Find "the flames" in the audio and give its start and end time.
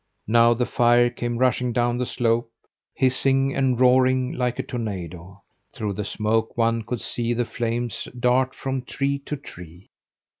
7.35-8.07